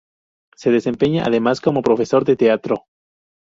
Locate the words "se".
0.55-0.71